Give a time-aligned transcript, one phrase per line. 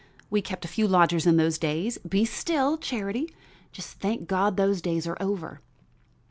[0.31, 3.31] We kept a few lodgers in those days be still, Charity!
[3.71, 5.61] Just thank God those days are over."